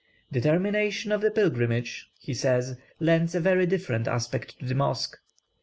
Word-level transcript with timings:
"The 0.31 0.41
termination 0.41 1.11
of 1.11 1.21
the 1.21 1.29
pilgrimage," 1.29 2.09
he 2.19 2.33
says, 2.33 2.75
"lends 2.99 3.35
a 3.35 3.39
very 3.39 3.67
different 3.67 4.07
aspect 4.07 4.57
to 4.57 4.65
the 4.65 4.73
mosque. 4.73 5.19